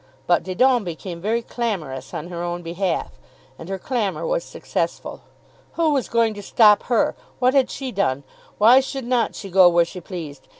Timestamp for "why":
8.57-8.79